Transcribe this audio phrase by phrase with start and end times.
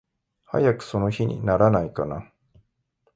[0.47, 2.33] 早くその日にならないかな。